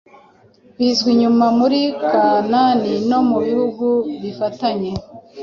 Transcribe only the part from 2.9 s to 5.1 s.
no mubihugu bifatanye.